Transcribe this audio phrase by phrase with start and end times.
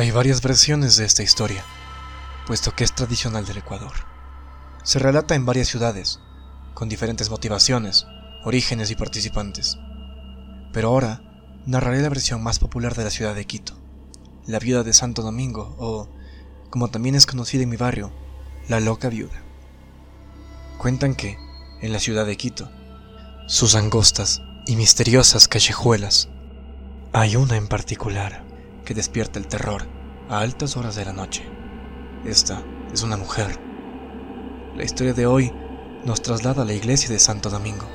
[0.00, 1.62] Hay varias versiones de esta historia,
[2.46, 3.92] puesto que es tradicional del Ecuador.
[4.82, 6.20] Se relata en varias ciudades,
[6.72, 8.06] con diferentes motivaciones,
[8.42, 9.78] orígenes y participantes.
[10.72, 11.20] Pero ahora
[11.66, 13.74] narraré la versión más popular de la ciudad de Quito,
[14.46, 16.08] la viuda de Santo Domingo, o,
[16.70, 18.10] como también es conocida en mi barrio,
[18.70, 19.42] la loca viuda.
[20.78, 21.36] Cuentan que,
[21.82, 22.70] en la ciudad de Quito,
[23.46, 26.30] sus angostas y misteriosas callejuelas,
[27.12, 28.46] hay una en particular
[28.86, 29.99] que despierta el terror
[30.30, 31.42] a altas horas de la noche.
[32.24, 32.62] Esta
[32.92, 33.58] es una mujer.
[34.76, 35.52] La historia de hoy
[36.04, 37.86] nos traslada a la iglesia de Santo Domingo,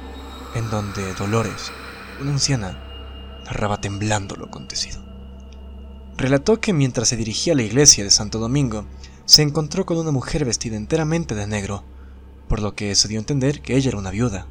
[0.53, 1.71] en donde Dolores,
[2.19, 2.77] una anciana,
[3.45, 5.01] narraba temblando lo acontecido.
[6.17, 8.85] Relató que mientras se dirigía a la iglesia de Santo Domingo,
[9.23, 11.85] se encontró con una mujer vestida enteramente de negro,
[12.49, 14.45] por lo que se dio a entender que ella era una viuda.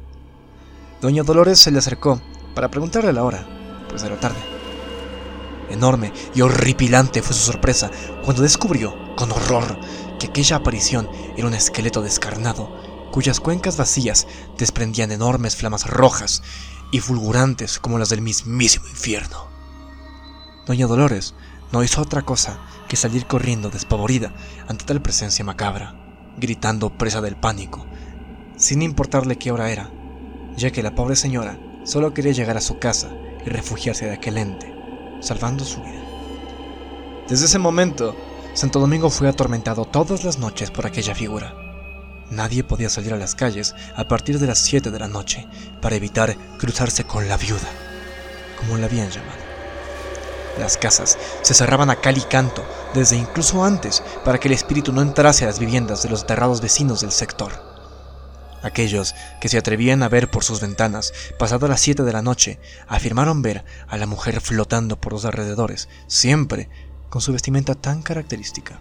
[1.01, 2.19] Doña Dolores se le acercó
[2.55, 3.47] para preguntarle la hora,
[3.89, 4.54] pues era tarde.
[5.69, 7.89] Enorme y horripilante fue su sorpresa
[8.23, 9.79] cuando descubrió, con horror,
[10.19, 14.27] que aquella aparición era un esqueleto descarnado, cuyas cuencas vacías
[14.57, 16.43] desprendían enormes flamas rojas
[16.91, 19.47] y fulgurantes como las del mismísimo infierno.
[20.67, 21.33] Doña Dolores
[21.71, 24.33] no hizo otra cosa que salir corriendo despavorida
[24.67, 25.95] ante tal presencia macabra,
[26.37, 27.85] gritando presa del pánico,
[28.57, 29.91] sin importarle qué hora era,
[30.55, 33.11] ya que la pobre señora solo quería llegar a su casa
[33.45, 34.74] y refugiarse de aquel ente
[35.25, 36.03] salvando su vida.
[37.27, 38.15] Desde ese momento,
[38.53, 41.55] Santo Domingo fue atormentado todas las noches por aquella figura.
[42.29, 45.47] Nadie podía salir a las calles a partir de las 7 de la noche
[45.81, 47.69] para evitar cruzarse con la viuda,
[48.59, 49.43] como la habían llamado.
[50.59, 54.93] Las casas se cerraban a cal y canto desde incluso antes para que el espíritu
[54.93, 57.74] no entrase a las viviendas de los aterrados vecinos del sector.
[58.65, 62.59] Aquellos que se atrevían a ver por sus ventanas, pasado las siete de la noche,
[62.87, 66.67] afirmaron ver a la mujer flotando por los alrededores, siempre
[67.11, 68.79] con su vestimenta tan característica.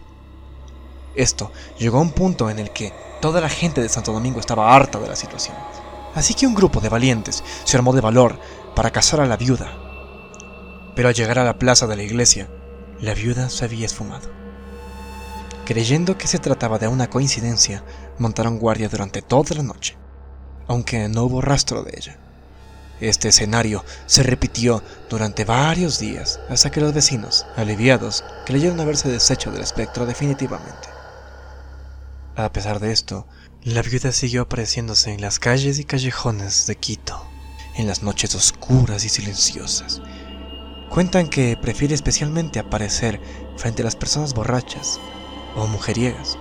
[1.15, 4.75] Esto llegó a un punto en el que toda la gente de Santo Domingo estaba
[4.75, 5.55] harta de la situación.
[6.15, 8.41] Así que un grupo de valientes se armó de valor
[8.75, 9.71] para cazar a la viuda.
[10.97, 12.49] Pero al llegar a la plaza de la iglesia,
[13.03, 14.44] la viuda se había esfumado.
[15.65, 17.83] Creyendo que se trataba de una coincidencia,
[18.19, 19.97] montaron guardia durante toda la noche,
[20.69, 22.19] aunque no hubo rastro de ella.
[23.01, 29.51] Este escenario se repitió durante varios días hasta que los vecinos, aliviados, creyeron haberse deshecho
[29.51, 30.89] del espectro definitivamente.
[32.37, 33.27] A pesar de esto,
[33.63, 37.27] la viuda siguió apareciéndose en las calles y callejones de Quito,
[37.77, 40.03] en las noches oscuras y silenciosas.
[40.91, 43.21] Cuentan que prefiere especialmente aparecer
[43.57, 45.01] frente a las personas borrachas,
[45.57, 46.39] o mujeriegas,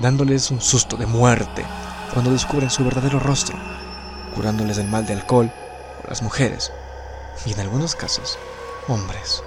[0.00, 1.64] dándoles un susto de muerte
[2.12, 3.56] cuando descubren su verdadero rostro,
[4.34, 5.52] curándoles del mal de alcohol
[6.04, 6.72] o las mujeres,
[7.44, 8.38] y en algunos casos,
[8.88, 9.42] hombres.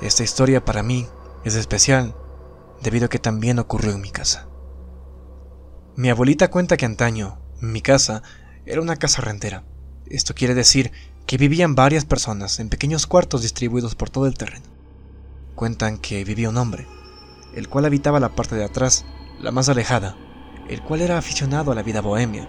[0.00, 1.06] Esta historia para mí
[1.44, 2.14] es especial
[2.82, 4.48] debido a que también ocurrió en mi casa.
[5.96, 8.22] Mi abuelita cuenta que antaño, mi casa,
[8.64, 9.64] era una casa rentera.
[10.06, 10.92] Esto quiere decir
[11.26, 14.64] que vivían varias personas en pequeños cuartos distribuidos por todo el terreno.
[15.54, 16.86] Cuentan que vivía un hombre,
[17.54, 19.04] el cual habitaba la parte de atrás,
[19.40, 20.16] la más alejada,
[20.68, 22.48] el cual era aficionado a la vida bohemia,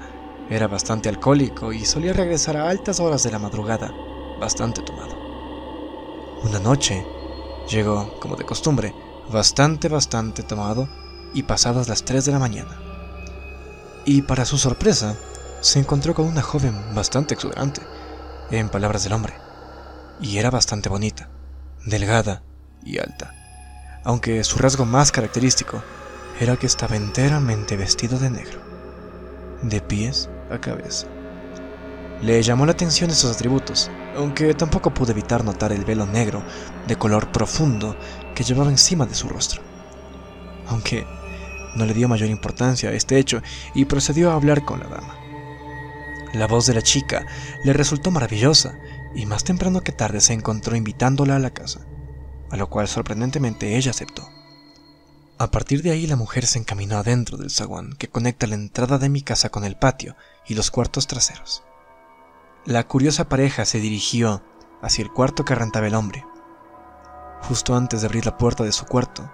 [0.49, 3.91] era bastante alcohólico y solía regresar a altas horas de la madrugada,
[4.39, 5.15] bastante tomado.
[6.43, 7.05] Una noche,
[7.69, 8.93] llegó, como de costumbre,
[9.31, 10.89] bastante, bastante tomado
[11.33, 12.79] y pasadas las 3 de la mañana.
[14.05, 15.15] Y para su sorpresa,
[15.61, 17.81] se encontró con una joven bastante exuberante,
[18.49, 19.33] en palabras del hombre,
[20.19, 21.29] y era bastante bonita,
[21.85, 22.43] delgada
[22.83, 23.40] y alta
[24.03, 25.83] aunque su rasgo más característico
[26.39, 28.59] era que estaba enteramente vestido de negro,
[29.61, 31.07] de pies a cabeza.
[32.21, 36.43] Le llamó la atención esos atributos, aunque tampoco pude evitar notar el velo negro
[36.87, 37.95] de color profundo
[38.35, 39.61] que llevaba encima de su rostro.
[40.67, 41.05] Aunque
[41.75, 43.41] no le dio mayor importancia a este hecho
[43.73, 45.15] y procedió a hablar con la dama.
[46.33, 47.25] La voz de la chica
[47.63, 48.77] le resultó maravillosa
[49.13, 51.81] y más temprano que tarde se encontró invitándola a la casa
[52.51, 54.29] a lo cual sorprendentemente ella aceptó.
[55.39, 58.99] A partir de ahí la mujer se encaminó adentro del zaguán que conecta la entrada
[58.99, 60.15] de mi casa con el patio
[60.45, 61.63] y los cuartos traseros.
[62.65, 64.43] La curiosa pareja se dirigió
[64.83, 66.23] hacia el cuarto que rentaba el hombre.
[67.41, 69.31] Justo antes de abrir la puerta de su cuarto,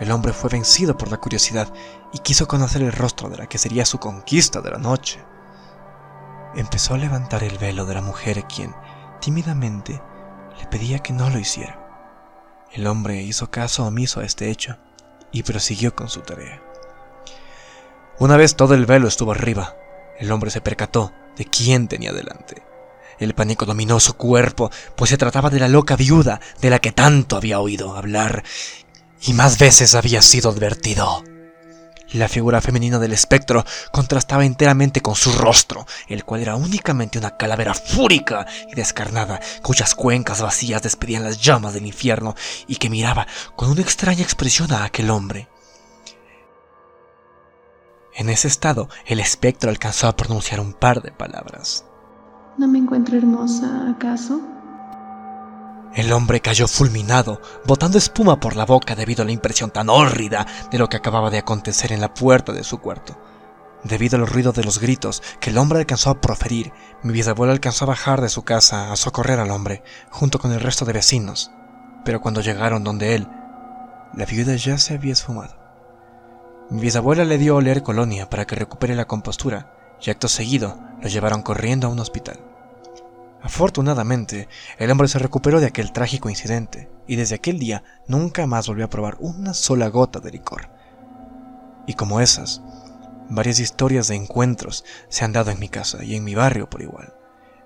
[0.00, 1.70] el hombre fue vencido por la curiosidad
[2.14, 5.22] y quiso conocer el rostro de la que sería su conquista de la noche.
[6.54, 8.74] Empezó a levantar el velo de la mujer quien,
[9.20, 10.00] tímidamente,
[10.58, 11.81] le pedía que no lo hiciera.
[12.72, 14.78] El hombre hizo caso omiso a este hecho
[15.30, 16.62] y prosiguió con su tarea.
[18.18, 19.76] Una vez todo el velo estuvo arriba,
[20.18, 22.62] el hombre se percató de quién tenía delante.
[23.18, 26.92] El pánico dominó su cuerpo, pues se trataba de la loca viuda de la que
[26.92, 28.42] tanto había oído hablar
[29.20, 31.24] y más veces había sido advertido.
[32.12, 37.38] La figura femenina del espectro contrastaba enteramente con su rostro, el cual era únicamente una
[37.38, 42.34] calavera fúrica y descarnada, cuyas cuencas vacías despedían las llamas del infierno
[42.66, 43.26] y que miraba
[43.56, 45.48] con una extraña expresión a aquel hombre.
[48.14, 51.86] En ese estado, el espectro alcanzó a pronunciar un par de palabras.
[52.58, 54.51] ¿No me encuentro hermosa, acaso?
[55.94, 60.46] El hombre cayó fulminado, botando espuma por la boca debido a la impresión tan hórrida
[60.70, 63.18] de lo que acababa de acontecer en la puerta de su cuarto.
[63.84, 66.72] Debido al ruido de los gritos que el hombre alcanzó a proferir,
[67.02, 70.60] mi bisabuela alcanzó a bajar de su casa a socorrer al hombre, junto con el
[70.60, 71.50] resto de vecinos.
[72.06, 73.28] Pero cuando llegaron donde él,
[74.14, 75.58] la viuda ya se había esfumado.
[76.70, 80.78] Mi bisabuela le dio a oler colonia para que recupere la compostura, y acto seguido
[81.02, 82.51] lo llevaron corriendo a un hospital.
[83.42, 84.48] Afortunadamente,
[84.78, 88.84] el hombre se recuperó de aquel trágico incidente y desde aquel día nunca más volvió
[88.84, 90.70] a probar una sola gota de licor.
[91.86, 92.62] Y como esas,
[93.28, 96.82] varias historias de encuentros se han dado en mi casa y en mi barrio por
[96.82, 97.14] igual,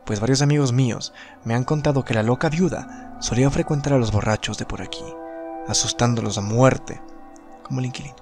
[0.06, 1.12] pues varios amigos míos
[1.44, 5.04] me han contado que la loca viuda solía frecuentar a los borrachos de por aquí,
[5.68, 7.02] asustándolos a muerte,
[7.62, 8.16] como el inquilino.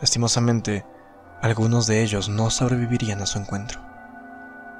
[0.00, 0.84] Lastimosamente,
[1.40, 3.80] algunos de ellos no sobrevivirían a su encuentro.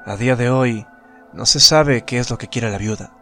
[0.07, 0.87] A día de hoy,
[1.33, 3.13] no se sabe qué es lo que quiere la viuda,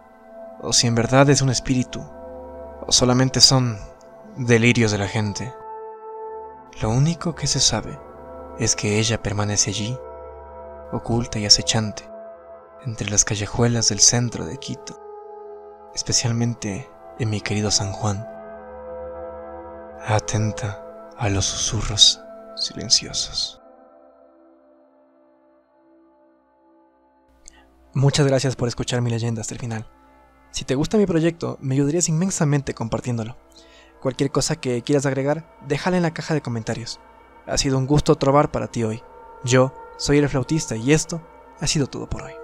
[0.60, 3.78] o si en verdad es un espíritu, o solamente son
[4.36, 5.52] delirios de la gente.
[6.80, 7.98] Lo único que se sabe
[8.58, 9.98] es que ella permanece allí,
[10.92, 12.08] oculta y acechante,
[12.84, 15.00] entre las callejuelas del centro de Quito,
[15.94, 16.88] especialmente
[17.18, 18.26] en mi querido San Juan,
[20.06, 20.82] atenta
[21.16, 22.22] a los susurros
[22.56, 23.65] silenciosos.
[27.96, 29.86] Muchas gracias por escuchar mi leyenda hasta el final.
[30.50, 33.38] Si te gusta mi proyecto, me ayudarías inmensamente compartiéndolo.
[34.02, 37.00] Cualquier cosa que quieras agregar, déjala en la caja de comentarios.
[37.46, 39.02] Ha sido un gusto trobar para ti hoy.
[39.44, 41.26] Yo soy el flautista y esto
[41.58, 42.34] ha sido todo por hoy.